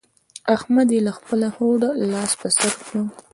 [0.55, 2.93] احمد يې له خپله هوډه لاس پر سر کړ.